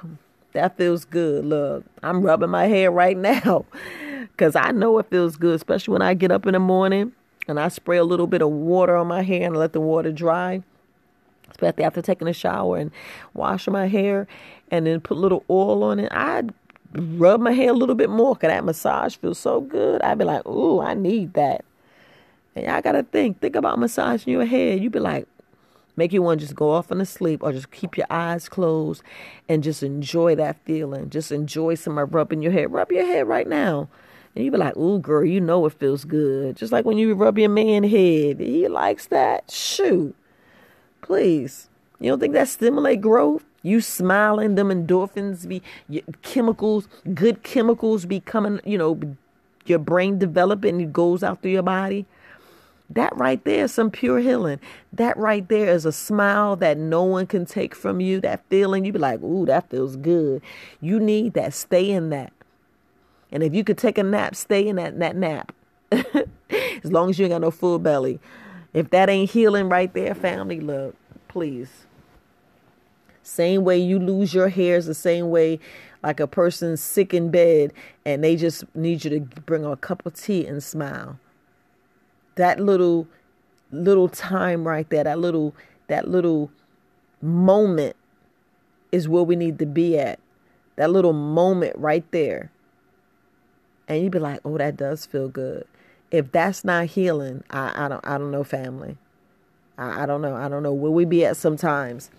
that 0.52 0.76
feels 0.76 1.04
good. 1.04 1.44
Look, 1.44 1.84
I'm 2.02 2.22
rubbing 2.22 2.50
my 2.50 2.66
hair 2.66 2.90
right 2.90 3.16
now 3.16 3.64
because 4.32 4.56
I 4.56 4.72
know 4.72 4.98
it 4.98 5.10
feels 5.10 5.36
good, 5.36 5.54
especially 5.54 5.92
when 5.92 6.02
I 6.02 6.14
get 6.14 6.30
up 6.30 6.46
in 6.46 6.52
the 6.52 6.58
morning 6.58 7.12
and 7.48 7.60
I 7.60 7.68
spray 7.68 7.96
a 7.98 8.04
little 8.04 8.26
bit 8.26 8.42
of 8.42 8.50
water 8.50 8.96
on 8.96 9.06
my 9.06 9.22
hair 9.22 9.46
and 9.46 9.56
let 9.56 9.72
the 9.72 9.80
water 9.80 10.12
dry 10.12 10.62
especially 11.50 11.84
after 11.84 12.02
taking 12.02 12.28
a 12.28 12.32
shower 12.32 12.76
and 12.76 12.90
washing 13.34 13.72
my 13.72 13.88
hair 13.88 14.26
and 14.70 14.86
then 14.86 15.00
put 15.00 15.16
a 15.16 15.20
little 15.20 15.44
oil 15.48 15.82
on 15.84 15.98
it. 15.98 16.12
I'd 16.12 16.52
rub 16.92 17.40
my 17.40 17.52
hair 17.52 17.70
a 17.70 17.74
little 17.74 17.94
bit 17.94 18.10
more 18.10 18.34
because 18.34 18.48
that 18.48 18.64
massage 18.64 19.16
feels 19.16 19.38
so 19.38 19.60
good. 19.60 20.02
I'd 20.02 20.18
be 20.18 20.24
like, 20.24 20.46
ooh, 20.46 20.80
I 20.80 20.94
need 20.94 21.34
that. 21.34 21.64
And 22.56 22.64
y'all 22.64 22.80
got 22.80 22.92
to 22.92 23.02
think, 23.02 23.40
think 23.40 23.54
about 23.54 23.78
massaging 23.78 24.32
your 24.32 24.46
head. 24.46 24.82
You'd 24.82 24.92
be 24.92 24.98
like, 24.98 25.28
make 25.94 26.12
you 26.12 26.22
want 26.22 26.40
to 26.40 26.46
just 26.46 26.56
go 26.56 26.70
off 26.70 26.90
and 26.90 27.06
sleep 27.06 27.42
or 27.42 27.52
just 27.52 27.70
keep 27.70 27.98
your 27.98 28.06
eyes 28.08 28.48
closed 28.48 29.02
and 29.46 29.62
just 29.62 29.82
enjoy 29.82 30.34
that 30.36 30.56
feeling. 30.64 31.10
Just 31.10 31.30
enjoy 31.30 31.74
somebody 31.74 32.10
rubbing 32.10 32.40
your 32.40 32.52
hair. 32.52 32.66
Rub 32.66 32.90
your 32.90 33.04
hair 33.04 33.26
right 33.26 33.46
now. 33.46 33.88
And 34.34 34.44
you 34.44 34.50
be 34.50 34.56
like, 34.56 34.76
ooh, 34.76 34.98
girl, 34.98 35.24
you 35.24 35.40
know 35.40 35.66
it 35.66 35.74
feels 35.74 36.04
good. 36.04 36.56
Just 36.56 36.72
like 36.72 36.86
when 36.86 36.96
you 36.96 37.14
rub 37.14 37.38
your 37.38 37.50
man 37.50 37.84
head. 37.84 38.40
He 38.40 38.66
likes 38.68 39.06
that. 39.08 39.50
Shoot. 39.50 40.16
Please. 41.02 41.68
You 42.00 42.10
don't 42.10 42.20
think 42.20 42.32
that 42.34 42.48
stimulate 42.48 43.02
growth? 43.02 43.44
You 43.62 43.80
smiling, 43.80 44.54
them 44.54 44.68
endorphins 44.68 45.46
be 45.46 45.62
chemicals, 46.22 46.88
good 47.14 47.42
chemicals 47.42 48.06
be 48.06 48.20
coming, 48.20 48.60
you 48.64 48.78
know, 48.78 49.00
your 49.64 49.80
brain 49.80 50.18
developing, 50.18 50.80
it 50.80 50.92
goes 50.92 51.24
out 51.24 51.42
through 51.42 51.50
your 51.50 51.62
body. 51.62 52.06
That 52.90 53.16
right 53.16 53.44
there 53.44 53.64
is 53.64 53.74
some 53.74 53.90
pure 53.90 54.20
healing. 54.20 54.60
That 54.92 55.16
right 55.16 55.46
there 55.48 55.68
is 55.68 55.84
a 55.84 55.92
smile 55.92 56.56
that 56.56 56.78
no 56.78 57.02
one 57.02 57.26
can 57.26 57.44
take 57.44 57.74
from 57.74 58.00
you. 58.00 58.20
That 58.20 58.44
feeling, 58.48 58.84
you 58.84 58.92
be 58.92 58.98
like, 58.98 59.22
ooh, 59.22 59.46
that 59.46 59.68
feels 59.70 59.96
good. 59.96 60.40
You 60.80 61.00
need 61.00 61.34
that. 61.34 61.52
Stay 61.52 61.90
in 61.90 62.10
that. 62.10 62.32
And 63.32 63.42
if 63.42 63.54
you 63.54 63.64
could 63.64 63.78
take 63.78 63.98
a 63.98 64.04
nap, 64.04 64.36
stay 64.36 64.66
in 64.66 64.76
that, 64.76 64.98
that 65.00 65.16
nap. 65.16 65.52
as 65.90 66.92
long 66.92 67.10
as 67.10 67.18
you 67.18 67.24
ain't 67.24 67.32
got 67.32 67.40
no 67.40 67.50
full 67.50 67.78
belly. 67.78 68.20
If 68.72 68.90
that 68.90 69.08
ain't 69.08 69.30
healing 69.30 69.68
right 69.68 69.92
there, 69.92 70.14
family, 70.14 70.60
look, 70.60 70.94
please. 71.28 71.86
Same 73.22 73.64
way 73.64 73.78
you 73.78 73.98
lose 73.98 74.32
your 74.34 74.48
hair 74.48 74.76
is 74.76 74.86
the 74.86 74.94
same 74.94 75.30
way 75.30 75.58
like 76.02 76.20
a 76.20 76.26
person 76.26 76.76
sick 76.76 77.12
in 77.12 77.30
bed 77.30 77.72
and 78.04 78.22
they 78.22 78.36
just 78.36 78.64
need 78.76 79.04
you 79.04 79.10
to 79.10 79.20
bring 79.20 79.64
a 79.64 79.76
cup 79.76 80.06
of 80.06 80.14
tea 80.14 80.46
and 80.46 80.62
smile. 80.62 81.18
That 82.36 82.60
little 82.60 83.06
little 83.70 84.08
time 84.08 84.66
right 84.66 84.88
there, 84.88 85.04
that 85.04 85.18
little 85.18 85.54
that 85.88 86.08
little 86.08 86.50
moment 87.20 87.96
is 88.92 89.08
where 89.08 89.22
we 89.22 89.36
need 89.36 89.58
to 89.58 89.66
be 89.66 89.98
at. 89.98 90.18
That 90.76 90.90
little 90.90 91.12
moment 91.12 91.76
right 91.76 92.10
there. 92.12 92.50
And 93.88 94.02
you'd 94.02 94.12
be 94.12 94.18
like, 94.18 94.40
oh, 94.44 94.58
that 94.58 94.76
does 94.76 95.06
feel 95.06 95.28
good 95.28 95.66
if 96.10 96.30
that's 96.32 96.64
not 96.64 96.86
healing, 96.86 97.42
I, 97.50 97.84
I 97.84 97.88
don't 97.88 98.06
I 98.06 98.18
don't 98.18 98.30
know 98.30 98.44
family. 98.44 98.96
I, 99.78 100.02
I 100.02 100.06
don't 100.06 100.22
know. 100.22 100.34
I 100.34 100.48
don't 100.48 100.62
know 100.62 100.72
where 100.72 100.90
we 100.90 101.04
be 101.04 101.24
at 101.24 101.36
sometimes. 101.36 102.10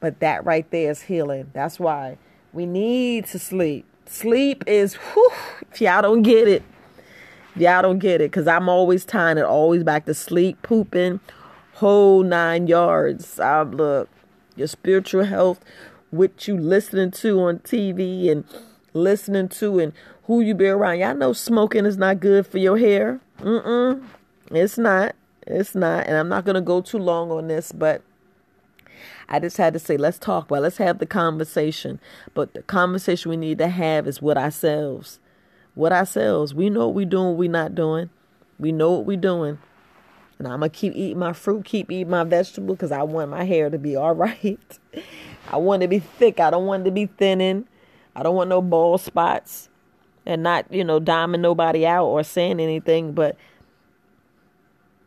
But 0.00 0.20
that 0.20 0.44
right 0.44 0.68
there 0.70 0.90
is 0.90 1.02
healing. 1.02 1.50
That's 1.52 1.78
why 1.80 2.18
we 2.52 2.66
need 2.66 3.26
to 3.26 3.38
sleep. 3.38 3.86
Sleep 4.06 4.64
is 4.66 4.94
whew, 4.94 5.30
if 5.72 5.80
y'all 5.80 6.02
don't 6.02 6.22
get 6.22 6.48
it. 6.48 6.62
Y'all 7.56 7.82
don't 7.82 7.98
get 7.98 8.20
it. 8.20 8.30
Cause 8.32 8.46
I'm 8.46 8.68
always 8.68 9.04
tying 9.04 9.38
it 9.38 9.44
always 9.44 9.82
back 9.82 10.04
to 10.06 10.14
sleep, 10.14 10.60
pooping, 10.62 11.20
whole 11.74 12.22
nine 12.22 12.66
yards. 12.66 13.40
I 13.40 13.62
look, 13.62 14.08
your 14.56 14.66
spiritual 14.66 15.24
health, 15.24 15.60
what 16.10 16.46
you 16.46 16.56
listening 16.56 17.10
to 17.12 17.40
on 17.40 17.58
TV 17.60 18.30
and 18.30 18.44
listening 18.92 19.48
to 19.48 19.78
and 19.78 19.92
who 20.24 20.40
you 20.40 20.54
be 20.54 20.66
around. 20.66 20.98
Y'all 20.98 21.14
know 21.14 21.32
smoking 21.32 21.86
is 21.86 21.96
not 21.96 22.20
good 22.20 22.46
for 22.46 22.58
your 22.58 22.78
hair. 22.78 23.20
Mm-mm. 23.40 24.04
It's 24.50 24.76
not. 24.78 25.14
It's 25.46 25.74
not. 25.74 26.06
And 26.06 26.16
I'm 26.16 26.28
not 26.28 26.44
going 26.44 26.54
to 26.56 26.60
go 26.60 26.80
too 26.80 26.98
long 26.98 27.30
on 27.30 27.48
this, 27.48 27.72
but 27.72 28.02
I 29.28 29.38
just 29.38 29.56
had 29.56 29.72
to 29.74 29.78
say, 29.78 29.96
let's 29.96 30.18
talk 30.18 30.46
about, 30.46 30.62
let's 30.62 30.78
have 30.78 30.98
the 30.98 31.06
conversation. 31.06 32.00
But 32.34 32.54
the 32.54 32.62
conversation 32.62 33.30
we 33.30 33.36
need 33.36 33.58
to 33.58 33.68
have 33.68 34.06
is 34.06 34.20
with 34.20 34.36
ourselves. 34.36 35.20
With 35.76 35.92
ourselves. 35.92 36.54
We 36.54 36.70
know 36.70 36.86
what 36.86 36.94
we're 36.96 37.06
doing, 37.06 37.36
we're 37.36 37.50
not 37.50 37.76
doing. 37.76 38.10
We 38.58 38.72
know 38.72 38.92
what 38.92 39.06
we're 39.06 39.16
doing. 39.16 39.58
And 40.38 40.48
I'm 40.48 40.60
to 40.60 40.68
keep 40.68 40.94
eating 40.96 41.20
my 41.20 41.32
fruit, 41.32 41.64
keep 41.64 41.92
eating 41.92 42.10
my 42.10 42.24
vegetable 42.24 42.74
because 42.74 42.90
I 42.90 43.04
want 43.04 43.30
my 43.30 43.44
hair 43.44 43.70
to 43.70 43.78
be 43.78 43.94
all 43.94 44.14
right. 44.16 44.78
I 45.48 45.56
want 45.56 45.82
it 45.82 45.86
to 45.86 45.88
be 45.90 46.00
thick. 46.00 46.40
I 46.40 46.50
don't 46.50 46.66
want 46.66 46.82
it 46.82 46.86
to 46.86 46.90
be 46.90 47.06
thinning. 47.06 47.68
I 48.16 48.24
don't 48.24 48.34
want 48.34 48.48
no 48.48 48.60
bald 48.60 49.00
spots 49.00 49.68
and 50.24 50.42
not, 50.42 50.72
you 50.72 50.82
know, 50.82 50.98
diming 50.98 51.40
nobody 51.40 51.86
out 51.86 52.06
or 52.06 52.24
saying 52.24 52.58
anything. 52.58 53.12
But 53.12 53.36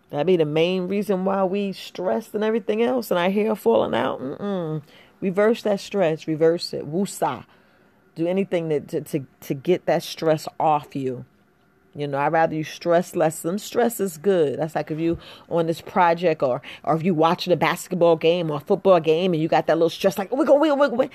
That'd 0.09 0.27
be 0.27 0.37
the 0.37 0.45
main 0.45 0.87
reason 0.87 1.23
why 1.23 1.43
we 1.43 1.71
stressed 1.71 2.33
and 2.33 2.43
everything 2.43 2.81
else, 2.81 3.11
and 3.11 3.19
our 3.19 3.29
hair 3.29 3.55
falling 3.55 3.93
out. 3.93 4.19
Mm-mm. 4.19 4.81
Reverse 5.21 5.61
that 5.63 5.79
stress. 5.79 6.27
Reverse 6.27 6.73
it. 6.73 6.91
Wusa. 6.91 7.45
Do 8.19 8.27
anything 8.27 8.67
to, 8.67 8.81
to, 8.81 9.01
to, 9.01 9.25
to 9.39 9.53
get 9.53 9.85
that 9.85 10.03
stress 10.03 10.45
off 10.59 10.93
you. 10.93 11.23
You 11.95 12.05
know, 12.05 12.17
I'd 12.17 12.33
rather 12.33 12.53
you 12.53 12.65
stress 12.65 13.15
less. 13.15 13.39
Some 13.39 13.57
stress 13.57 14.01
is 14.01 14.17
good. 14.17 14.59
That's 14.59 14.75
like 14.75 14.91
if 14.91 14.99
you 14.99 15.17
on 15.47 15.67
this 15.67 15.79
project 15.79 16.43
or 16.43 16.61
or 16.83 16.95
if 16.97 17.03
you 17.03 17.13
watching 17.13 17.53
a 17.53 17.55
basketball 17.55 18.17
game 18.17 18.51
or 18.51 18.57
a 18.57 18.59
football 18.59 18.99
game 18.99 19.31
and 19.31 19.41
you 19.41 19.47
got 19.47 19.67
that 19.67 19.77
little 19.77 19.89
stress, 19.89 20.17
like, 20.17 20.31
we 20.33 20.45
go, 20.45 20.55
we 20.55 20.67
go, 20.67 20.75
we 20.75 21.07
go. 21.07 21.09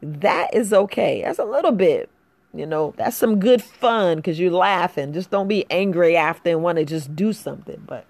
That 0.00 0.54
is 0.54 0.72
okay. 0.72 1.22
That's 1.24 1.40
a 1.40 1.44
little 1.44 1.72
bit. 1.72 2.08
You 2.54 2.66
know, 2.66 2.94
that's 2.96 3.16
some 3.16 3.40
good 3.40 3.62
fun 3.62 4.18
because 4.18 4.38
you're 4.38 4.52
laughing. 4.52 5.12
Just 5.12 5.30
don't 5.30 5.48
be 5.48 5.66
angry 5.70 6.16
after 6.16 6.50
and 6.50 6.62
want 6.62 6.78
to 6.78 6.84
just 6.84 7.16
do 7.16 7.32
something. 7.32 7.82
But 7.84 8.06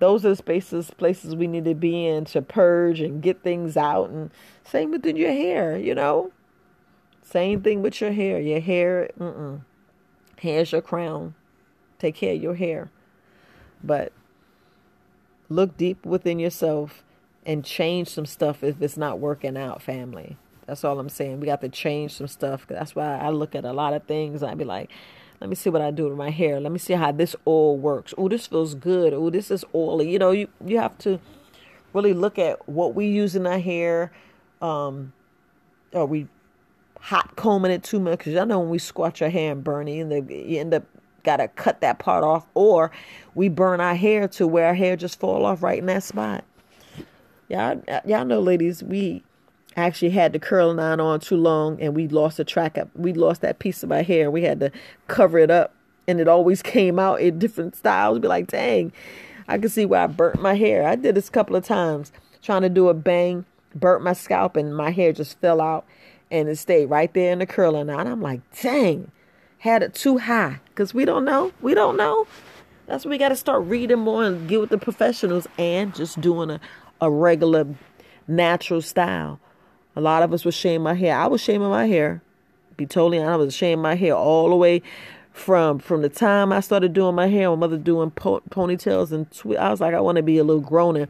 those 0.00 0.26
are 0.26 0.30
the 0.30 0.36
spaces, 0.36 0.90
places 0.90 1.34
we 1.34 1.46
need 1.46 1.64
to 1.64 1.74
be 1.74 2.06
in 2.06 2.26
to 2.26 2.42
purge 2.42 3.00
and 3.00 3.22
get 3.22 3.42
things 3.42 3.76
out. 3.78 4.10
And 4.10 4.30
same 4.64 4.90
with 4.90 5.06
your 5.06 5.32
hair, 5.32 5.78
you 5.78 5.94
know. 5.94 6.30
Same 7.22 7.62
thing 7.62 7.82
with 7.82 8.00
your 8.00 8.12
hair. 8.12 8.40
Your 8.40 8.60
hair, 8.60 9.10
mm-mm. 9.18 9.62
Hair's 10.38 10.72
your 10.72 10.82
crown. 10.82 11.34
Take 11.98 12.16
care 12.16 12.34
of 12.34 12.42
your 12.42 12.54
hair. 12.54 12.90
But 13.82 14.12
look 15.48 15.76
deep 15.76 16.04
within 16.04 16.38
yourself 16.38 17.04
and 17.46 17.64
change 17.64 18.08
some 18.08 18.26
stuff 18.26 18.62
if 18.62 18.80
it's 18.82 18.96
not 18.96 19.18
working 19.18 19.56
out, 19.56 19.82
family. 19.82 20.36
That's 20.66 20.84
all 20.84 20.98
I'm 20.98 21.08
saying. 21.08 21.40
We 21.40 21.46
got 21.46 21.60
to 21.62 21.68
change 21.68 22.14
some 22.14 22.28
stuff. 22.28 22.66
That's 22.68 22.94
why 22.94 23.18
I 23.18 23.30
look 23.30 23.54
at 23.54 23.64
a 23.64 23.72
lot 23.72 23.94
of 23.94 24.04
things. 24.04 24.42
I'd 24.42 24.58
be 24.58 24.64
like, 24.64 24.90
let 25.40 25.50
me 25.50 25.56
see 25.56 25.70
what 25.70 25.82
I 25.82 25.90
do 25.90 26.08
to 26.08 26.14
my 26.14 26.30
hair. 26.30 26.60
Let 26.60 26.70
me 26.70 26.78
see 26.78 26.94
how 26.94 27.10
this 27.10 27.34
oil 27.46 27.76
works. 27.76 28.14
Oh, 28.16 28.28
this 28.28 28.46
feels 28.46 28.74
good. 28.74 29.12
Oh, 29.12 29.28
this 29.28 29.50
is 29.50 29.64
oily. 29.74 30.10
You 30.10 30.18
know, 30.18 30.30
you, 30.30 30.48
you 30.64 30.78
have 30.78 30.96
to 30.98 31.18
really 31.92 32.14
look 32.14 32.38
at 32.38 32.68
what 32.68 32.94
we 32.94 33.06
use 33.06 33.34
in 33.34 33.46
our 33.46 33.58
hair. 33.58 34.12
Um, 34.60 35.12
are 35.92 36.06
we 36.06 36.28
hot 37.02 37.36
combing 37.36 37.70
it 37.70 37.82
too 37.82 38.00
much? 38.00 38.18
Because 38.18 38.36
I 38.36 38.44
know 38.44 38.60
when 38.60 38.70
we 38.70 38.78
squat 38.78 39.20
your 39.20 39.28
hair 39.28 39.52
and 39.52 39.66
and 39.68 40.30
you 40.30 40.58
end 40.58 40.72
up 40.72 40.84
got 41.22 41.36
to 41.36 41.48
cut 41.48 41.80
that 41.80 41.98
part 41.98 42.24
off. 42.24 42.46
Or 42.54 42.90
we 43.34 43.48
burn 43.48 43.80
our 43.80 43.94
hair 43.94 44.28
to 44.28 44.46
where 44.46 44.66
our 44.66 44.74
hair 44.74 44.96
just 44.96 45.18
fall 45.20 45.44
off 45.44 45.62
right 45.62 45.78
in 45.78 45.86
that 45.86 46.02
spot. 46.02 46.44
Y'all, 47.48 47.82
y'all 48.04 48.24
know, 48.24 48.40
ladies, 48.40 48.82
we 48.82 49.22
actually 49.76 50.10
had 50.10 50.32
the 50.32 50.38
curling 50.38 50.78
iron 50.78 51.00
on 51.00 51.20
too 51.20 51.36
long 51.36 51.80
and 51.80 51.94
we 51.94 52.08
lost 52.08 52.38
a 52.38 52.44
track 52.44 52.78
up. 52.78 52.88
We 52.94 53.12
lost 53.12 53.40
that 53.42 53.58
piece 53.58 53.82
of 53.82 53.88
my 53.88 54.02
hair. 54.02 54.30
We 54.30 54.42
had 54.42 54.60
to 54.60 54.70
cover 55.08 55.38
it 55.38 55.50
up 55.50 55.74
and 56.06 56.20
it 56.20 56.28
always 56.28 56.62
came 56.62 56.98
out 56.98 57.20
in 57.20 57.38
different 57.38 57.76
styles. 57.76 58.18
Be 58.18 58.28
like, 58.28 58.48
dang, 58.48 58.92
I 59.48 59.58
can 59.58 59.68
see 59.68 59.84
where 59.84 60.02
I 60.02 60.06
burnt 60.06 60.40
my 60.40 60.54
hair. 60.54 60.86
I 60.86 60.96
did 60.96 61.14
this 61.14 61.28
a 61.28 61.32
couple 61.32 61.56
of 61.56 61.64
times 61.64 62.12
trying 62.42 62.62
to 62.62 62.68
do 62.68 62.88
a 62.88 62.94
bang, 62.94 63.44
burnt 63.74 64.02
my 64.02 64.12
scalp 64.12 64.56
and 64.56 64.76
my 64.76 64.90
hair 64.90 65.12
just 65.12 65.38
fell 65.40 65.60
out 65.60 65.84
and 66.32 66.48
it 66.48 66.56
stayed 66.56 66.86
right 66.86 67.12
there 67.12 67.32
in 67.32 67.38
the 67.38 67.46
curling 67.46 67.90
iron. 67.90 68.06
I'm 68.08 68.22
like, 68.22 68.40
dang, 68.60 69.12
had 69.58 69.82
it 69.82 69.94
too 69.94 70.18
high 70.18 70.60
because 70.70 70.94
we 70.94 71.04
don't 71.04 71.26
know. 71.26 71.52
We 71.60 71.74
don't 71.74 71.96
know. 71.96 72.26
That's 72.86 73.04
why 73.04 73.10
we 73.10 73.18
got 73.18 73.28
to 73.28 73.36
start 73.36 73.62
reading 73.64 73.98
more 73.98 74.24
and 74.24 74.48
get 74.48 74.58
with 74.58 74.70
the 74.70 74.78
professionals 74.78 75.46
and 75.58 75.94
just 75.94 76.20
doing 76.20 76.50
a, 76.50 76.58
a 77.00 77.10
regular 77.10 77.66
natural 78.26 78.80
style. 78.80 79.38
A 79.94 80.00
lot 80.00 80.22
of 80.22 80.32
us 80.32 80.44
were 80.44 80.52
shaming 80.52 80.82
my 80.82 80.94
hair. 80.94 81.16
I 81.16 81.26
was 81.26 81.42
shaming 81.42 81.68
my 81.68 81.86
hair. 81.86 82.22
Be 82.78 82.86
totally 82.86 83.18
honest, 83.18 83.32
I 83.32 83.36
was 83.36 83.54
shaming 83.54 83.82
my 83.82 83.94
hair 83.94 84.14
all 84.14 84.48
the 84.48 84.56
way 84.56 84.82
from 85.32 85.78
from 85.78 86.02
the 86.02 86.08
time 86.08 86.52
I 86.52 86.60
started 86.60 86.94
doing 86.94 87.14
my 87.14 87.26
hair. 87.26 87.50
My 87.50 87.56
mother 87.56 87.76
doing 87.76 88.10
po- 88.10 88.42
ponytails 88.50 89.12
and 89.12 89.30
twi- 89.30 89.56
I 89.56 89.70
was 89.70 89.80
like, 89.80 89.94
I 89.94 90.00
want 90.00 90.16
to 90.16 90.22
be 90.22 90.38
a 90.38 90.44
little 90.44 90.62
growner. 90.62 91.08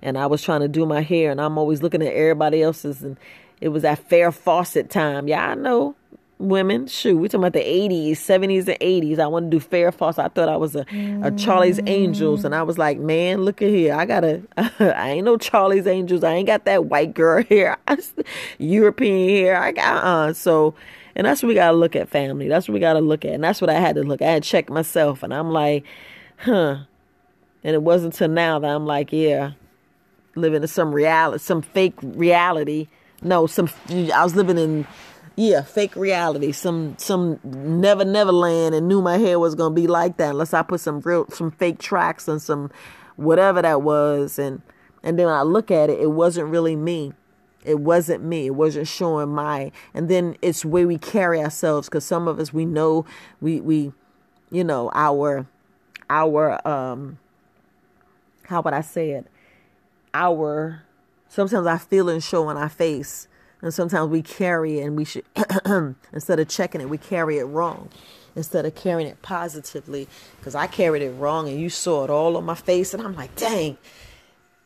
And 0.00 0.16
I 0.16 0.26
was 0.26 0.42
trying 0.42 0.60
to 0.60 0.68
do 0.68 0.86
my 0.86 1.00
hair, 1.00 1.30
and 1.30 1.40
I'm 1.40 1.58
always 1.58 1.82
looking 1.82 2.02
at 2.02 2.12
everybody 2.12 2.62
else's, 2.62 3.02
and 3.02 3.16
it 3.60 3.68
was 3.68 3.82
that 3.82 4.08
Farrah 4.08 4.34
Fawcett 4.34 4.90
time. 4.90 5.28
Yeah, 5.28 5.50
I 5.50 5.54
know 5.54 5.94
women. 6.38 6.86
Shoot, 6.86 7.18
we 7.18 7.28
talking 7.28 7.40
about 7.40 7.52
the 7.52 7.64
80s, 7.64 8.12
70s, 8.12 8.68
and 8.68 8.78
80s. 8.80 9.18
I 9.18 9.26
wanted 9.26 9.50
to 9.50 9.58
do 9.58 9.64
Farrah 9.64 9.92
Fawcett. 9.92 10.24
I 10.24 10.28
thought 10.28 10.48
I 10.48 10.56
was 10.56 10.76
a, 10.76 10.86
a 11.22 11.30
Charlie's 11.32 11.80
Angels, 11.86 12.44
and 12.44 12.54
I 12.54 12.62
was 12.62 12.78
like, 12.78 12.98
man, 12.98 13.42
look 13.42 13.60
at 13.62 13.68
here. 13.68 13.94
I 13.94 14.04
gotta. 14.06 14.42
I 14.56 15.10
ain't 15.10 15.24
no 15.24 15.36
Charlie's 15.36 15.86
Angels. 15.86 16.24
I 16.24 16.34
ain't 16.34 16.46
got 16.46 16.64
that 16.64 16.86
white 16.86 17.14
girl 17.14 17.42
hair, 17.48 17.78
European 18.58 19.28
hair. 19.28 19.60
I 19.60 19.72
got 19.72 20.04
uh. 20.04 20.32
So, 20.32 20.74
and 21.14 21.26
that's 21.26 21.42
what 21.42 21.48
we 21.48 21.54
gotta 21.54 21.76
look 21.76 21.96
at, 21.96 22.08
family. 22.08 22.48
That's 22.48 22.68
what 22.68 22.74
we 22.74 22.80
gotta 22.80 23.00
look 23.00 23.24
at, 23.24 23.32
and 23.32 23.44
that's 23.44 23.60
what 23.60 23.70
I 23.70 23.74
had 23.74 23.96
to 23.96 24.02
look. 24.02 24.22
at. 24.22 24.28
I 24.28 24.32
had 24.32 24.42
to 24.44 24.48
check 24.48 24.70
myself, 24.70 25.22
and 25.22 25.34
I'm 25.34 25.50
like, 25.50 25.84
huh. 26.38 26.78
And 27.64 27.74
it 27.74 27.82
wasn't 27.82 28.14
until 28.14 28.28
now 28.28 28.60
that 28.60 28.70
I'm 28.70 28.86
like, 28.86 29.12
yeah, 29.12 29.52
living 30.36 30.62
in 30.62 30.68
some 30.68 30.94
reality, 30.94 31.42
some 31.42 31.60
fake 31.60 31.94
reality. 32.00 32.86
No, 33.22 33.46
some. 33.46 33.68
I 33.90 34.22
was 34.22 34.36
living 34.36 34.58
in 34.58 34.86
yeah, 35.38 35.62
fake 35.62 35.94
reality, 35.94 36.50
some 36.50 36.96
some 36.98 37.38
never 37.44 38.04
never 38.04 38.32
land 38.32 38.74
and 38.74 38.88
knew 38.88 39.00
my 39.00 39.18
hair 39.18 39.38
was 39.38 39.54
gonna 39.54 39.74
be 39.74 39.86
like 39.86 40.16
that 40.16 40.30
unless 40.30 40.52
I 40.52 40.62
put 40.62 40.80
some 40.80 41.00
real 41.00 41.28
some 41.30 41.52
fake 41.52 41.78
tracks 41.78 42.26
and 42.26 42.42
some 42.42 42.72
whatever 43.14 43.62
that 43.62 43.82
was 43.82 44.36
and 44.38 44.62
and 45.04 45.16
then 45.16 45.28
I 45.28 45.42
look 45.42 45.70
at 45.70 45.90
it, 45.90 46.00
it 46.00 46.10
wasn't 46.10 46.48
really 46.48 46.74
me. 46.74 47.12
It 47.64 47.78
wasn't 47.78 48.24
me. 48.24 48.46
It 48.46 48.56
wasn't 48.56 48.88
showing 48.88 49.28
my 49.28 49.70
and 49.94 50.08
then 50.08 50.36
it's 50.42 50.64
where 50.64 50.88
we 50.88 50.98
carry 50.98 51.40
ourselves 51.40 51.88
because 51.88 52.04
some 52.04 52.26
of 52.26 52.40
us 52.40 52.52
we 52.52 52.64
know 52.64 53.06
we 53.40 53.60
we 53.60 53.92
you 54.50 54.64
know 54.64 54.90
our 54.92 55.46
our 56.10 56.66
um 56.66 57.18
how 58.46 58.60
would 58.62 58.74
I 58.74 58.80
say 58.80 59.10
it? 59.10 59.26
Our 60.14 60.82
sometimes 61.28 61.66
our 61.66 61.78
feelings 61.78 62.24
show 62.24 62.46
on 62.48 62.56
our 62.56 62.68
face 62.68 63.28
and 63.60 63.74
sometimes 63.74 64.10
we 64.10 64.22
carry 64.22 64.78
it 64.78 64.84
and 64.84 64.96
we 64.96 65.04
should, 65.04 65.24
instead 66.12 66.38
of 66.38 66.48
checking 66.48 66.80
it, 66.80 66.88
we 66.88 66.98
carry 66.98 67.38
it 67.38 67.44
wrong 67.44 67.88
instead 68.36 68.64
of 68.64 68.74
carrying 68.74 69.08
it 69.08 69.20
positively. 69.20 70.08
Because 70.38 70.54
I 70.54 70.66
carried 70.68 71.02
it 71.02 71.10
wrong 71.10 71.48
and 71.48 71.60
you 71.60 71.68
saw 71.68 72.04
it 72.04 72.10
all 72.10 72.36
on 72.36 72.44
my 72.44 72.54
face. 72.54 72.94
And 72.94 73.02
I'm 73.02 73.16
like, 73.16 73.34
dang, 73.34 73.76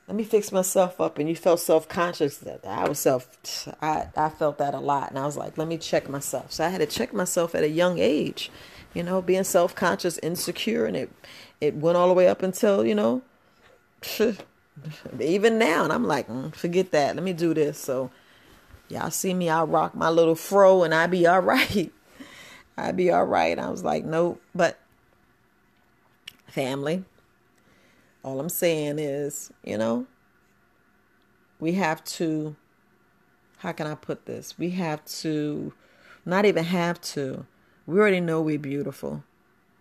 let 0.09 0.17
me 0.17 0.25
fix 0.25 0.53
myself 0.53 1.01
up. 1.01 1.19
And 1.19 1.29
you 1.29 1.35
felt 1.35 1.61
self 1.61 1.89
conscious 1.89 2.37
that 2.39 2.67
I 2.67 2.87
was 2.87 2.99
self, 2.99 3.67
I, 3.81 4.09
I 4.15 4.29
felt 4.29 4.59
that 4.59 4.75
a 4.75 4.81
lot. 4.81 5.09
And 5.09 5.19
I 5.19 5.25
was 5.25 5.39
like, 5.39 5.57
let 5.57 5.69
me 5.69 5.79
check 5.79 6.11
myself. 6.11 6.53
So 6.53 6.65
I 6.65 6.69
had 6.69 6.79
to 6.79 6.87
check 6.87 7.15
myself 7.15 7.55
at 7.55 7.65
a 7.65 7.71
young 7.71 7.99
age, 7.99 8.51
you 8.93 9.03
know, 9.03 9.23
being 9.23 9.45
self 9.45 9.75
conscious, 9.75 10.19
insecure. 10.19 10.85
And 10.85 10.97
it, 10.97 11.11
it 11.63 11.77
went 11.77 11.97
all 11.97 12.09
the 12.09 12.15
way 12.15 12.29
up 12.29 12.43
until, 12.43 12.85
you 12.85 12.95
know, 12.95 13.23
even 15.21 15.59
now. 15.59 15.85
And 15.85 15.93
I'm 15.93 16.05
like, 16.05 16.29
mm, 16.29 16.55
forget 16.55 16.91
that. 16.93 17.15
Let 17.15 17.25
me 17.25 17.33
do 17.33 17.55
this. 17.55 17.79
So, 17.79 18.11
Y'all 18.93 19.11
see 19.11 19.33
me, 19.33 19.49
I 19.49 19.63
rock 19.63 19.95
my 19.95 20.11
little 20.11 20.35
fro 20.35 20.83
and 20.83 20.95
I 20.95 21.07
be 21.07 21.27
all 21.27 21.41
right. 21.41 21.91
I 22.77 22.93
be 22.93 23.11
all 23.11 23.25
right. 23.25 23.59
I 23.59 23.71
was 23.71 23.83
like, 23.83 24.05
nope. 24.05 24.43
But 24.55 24.79
family, 26.47 27.03
all 28.23 28.39
I'm 28.39 28.51
saying 28.51 28.99
is, 28.99 29.51
you 29.65 29.79
know, 29.79 30.07
we 31.59 31.73
have 31.73 32.05
to, 32.05 32.55
how 33.59 33.73
can 33.73 33.87
I 33.87 33.95
put 33.95 34.27
this? 34.27 34.59
We 34.59 34.71
have 34.71 35.03
to, 35.23 35.73
not 36.27 36.45
even 36.45 36.65
have 36.65 37.01
to, 37.01 37.47
we 37.87 37.99
already 37.99 38.21
know 38.21 38.43
we're 38.43 38.59
beautiful. 38.59 39.25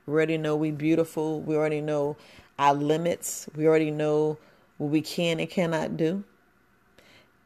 We 0.06 0.14
already 0.14 0.38
know 0.38 0.56
we're 0.56 0.72
beautiful. 0.72 1.42
We 1.42 1.58
already 1.58 1.82
know 1.82 2.16
our 2.58 2.74
limits. 2.74 3.50
We 3.58 3.68
already 3.68 3.92
know 3.92 4.38
what 4.82 4.90
we 4.90 5.02
can 5.02 5.40
and 5.40 5.48
cannot 5.48 5.96
do. 5.96 6.24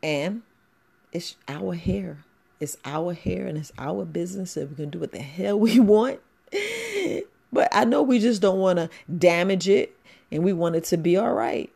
And 0.01 0.41
it's 1.11 1.35
our 1.49 1.73
hair. 1.73 2.19
It's 2.61 2.77
our 2.85 3.13
hair 3.13 3.45
and 3.45 3.57
it's 3.57 3.73
our 3.77 4.05
business 4.05 4.53
that 4.53 4.69
we 4.69 4.75
can 4.77 4.89
do 4.89 4.99
what 4.99 5.11
the 5.11 5.19
hell 5.19 5.59
we 5.59 5.77
want. 5.77 6.21
but 7.51 7.67
I 7.73 7.83
know 7.83 8.01
we 8.01 8.19
just 8.19 8.41
don't 8.41 8.59
want 8.59 8.79
to 8.79 8.89
damage 9.13 9.67
it 9.67 9.97
and 10.31 10.45
we 10.45 10.53
want 10.53 10.77
it 10.77 10.85
to 10.85 10.97
be 10.97 11.17
all 11.17 11.33
right. 11.33 11.69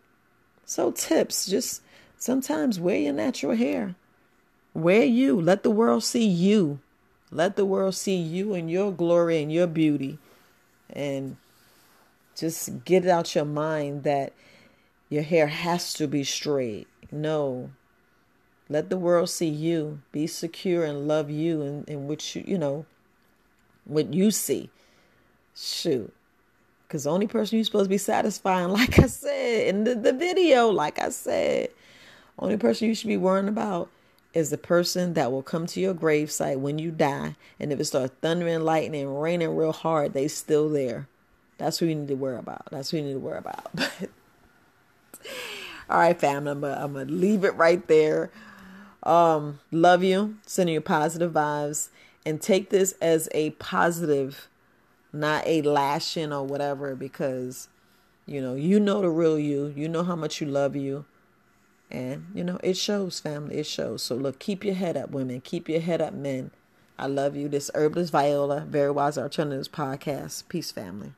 So 0.63 0.92
tips, 0.92 1.46
just 1.46 1.82
sometimes 2.18 2.80
wear 2.80 2.96
your 2.96 3.13
natural 3.13 3.58
hair. 3.58 3.96
Wear 4.74 5.04
you. 5.04 5.42
Let 5.42 5.63
the 5.63 5.72
world 5.72 6.06
see 6.06 6.25
you. 6.25 6.80
Let 7.32 7.58
the 7.58 7.66
world 7.66 7.96
see 7.96 8.16
you 8.16 8.54
and 8.54 8.72
your 8.72 8.94
glory 8.94 9.42
and 9.42 9.51
your 9.51 9.68
beauty. 9.68 10.20
And 10.89 11.36
just 12.34 12.86
get 12.86 13.04
it 13.04 13.10
out 13.10 13.36
your 13.36 13.46
mind 13.46 14.04
that 14.04 14.32
your 15.10 15.24
hair 15.24 15.48
has 15.48 15.94
to 15.94 16.08
be 16.08 16.24
straight. 16.24 16.88
No. 17.12 17.72
Let 18.70 18.89
the 18.89 18.98
world 18.98 19.30
see 19.30 19.48
you. 19.48 20.01
Be 20.12 20.28
secure 20.28 20.86
and 20.86 21.08
love 21.08 21.30
you 21.30 21.62
and, 21.63 21.89
and 21.89 22.08
what 22.08 22.36
you, 22.36 22.44
you 22.46 22.58
know, 22.58 22.86
what 23.86 24.13
you 24.13 24.30
see. 24.30 24.70
Shoot. 25.56 26.13
Because 26.88 27.04
the 27.04 27.12
only 27.12 27.28
person 27.28 27.58
you're 27.58 27.66
supposed 27.66 27.86
to 27.86 27.89
be 27.89 27.98
satisfying, 27.98 28.70
like 28.70 29.00
I 29.00 29.08
said 29.08 29.68
in 29.68 29.84
the, 29.84 29.96
the 29.96 30.13
video, 30.13 30.70
like 30.70 31.00
I 31.00 31.10
said, 31.10 31.70
only 32.38 32.58
person 32.58 32.88
you 32.88 32.96
should 32.96 33.08
be 33.08 33.18
worrying 33.18 33.48
about 33.48 33.89
is 34.34 34.51
the 34.51 34.58
person 34.58 35.16
that 35.16 35.32
will 35.32 35.42
come 35.42 35.66
to 35.66 35.80
your 35.80 35.96
gravesite 35.96 36.60
when 36.60 36.78
you 36.78 36.92
die. 36.92 37.36
And 37.60 37.74
if 37.74 37.80
it 37.80 37.86
starts 37.86 38.13
thundering, 38.22 38.62
lightning, 38.62 39.13
raining 39.16 39.56
real 39.56 39.74
hard, 39.74 40.13
they 40.13 40.28
still 40.28 40.70
there. 40.70 41.08
That's 41.58 41.80
who 41.80 41.88
you 41.88 41.96
need 41.96 42.08
to 42.08 42.16
worry 42.16 42.38
about. 42.38 42.68
That's 42.72 42.92
who 42.92 42.98
you 42.98 43.04
need 43.04 43.13
to 43.13 43.20
worry 43.20 43.39
about. 43.39 43.72
But 43.74 44.10
all 45.89 46.00
right, 46.00 46.19
family, 46.19 46.51
I'm 46.51 46.62
gonna, 46.62 46.79
I'm 46.79 46.93
gonna 46.93 47.12
leave 47.12 47.43
it 47.43 47.55
right 47.55 47.86
there. 47.88 48.31
Um, 49.03 49.60
love 49.72 50.03
you, 50.03 50.38
sending 50.46 50.74
you 50.74 50.81
positive 50.81 51.31
vibes, 51.31 51.89
and 52.25 52.41
take 52.41 52.69
this 52.69 52.93
as 53.01 53.29
a 53.34 53.51
positive, 53.51 54.48
not 55.12 55.43
a 55.48 55.62
lashing 55.62 56.31
or 56.31 56.46
whatever, 56.46 56.96
because 56.96 57.69
you 58.25 58.41
know 58.41 58.55
you 58.55 58.79
know 58.79 59.01
the 59.01 59.10
real 59.10 59.39
you. 59.39 59.74
You 59.75 59.89
know 59.89 60.03
how 60.03 60.15
much 60.15 60.41
you 60.41 60.48
love 60.48 60.75
you. 60.75 61.05
And, 61.91 62.27
you 62.36 62.43
know, 62.43 62.60
it 62.63 62.77
shows, 62.77 63.19
family. 63.19 63.58
It 63.58 63.65
shows. 63.65 64.03
So, 64.03 64.15
look, 64.15 64.38
keep 64.38 64.63
your 64.63 64.75
head 64.75 64.96
up, 64.96 65.10
women. 65.10 65.41
Keep 65.41 65.67
your 65.67 65.79
head 65.81 66.01
up, 66.01 66.13
men. 66.13 66.51
I 67.00 67.08
love 67.08 67.36
you. 67.36 67.50
This 67.50 67.72
Herbalist 67.74 68.12
Viola, 68.12 68.65
Very 68.69 68.91
Wise 68.91 69.17
Alternatives 69.17 69.67
podcast. 69.67 70.48
Peace, 70.50 70.72
family. 70.72 71.13